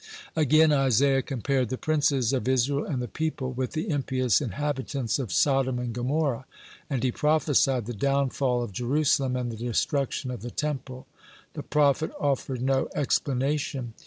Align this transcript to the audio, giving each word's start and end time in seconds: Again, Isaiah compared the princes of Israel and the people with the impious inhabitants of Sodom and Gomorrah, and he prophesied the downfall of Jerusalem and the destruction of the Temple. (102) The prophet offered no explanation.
Again, 0.35 0.71
Isaiah 0.71 1.21
compared 1.21 1.69
the 1.69 1.77
princes 1.77 2.33
of 2.33 2.47
Israel 2.47 2.87
and 2.87 3.03
the 3.03 3.07
people 3.07 3.51
with 3.51 3.73
the 3.73 3.87
impious 3.91 4.41
inhabitants 4.41 5.19
of 5.19 5.31
Sodom 5.31 5.77
and 5.77 5.93
Gomorrah, 5.93 6.47
and 6.89 7.03
he 7.03 7.11
prophesied 7.11 7.85
the 7.85 7.93
downfall 7.93 8.63
of 8.63 8.73
Jerusalem 8.73 9.35
and 9.35 9.51
the 9.51 9.57
destruction 9.57 10.31
of 10.31 10.41
the 10.41 10.49
Temple. 10.49 11.05
(102) 11.53 11.53
The 11.53 11.63
prophet 11.67 12.11
offered 12.19 12.63
no 12.63 12.89
explanation. 12.95 13.93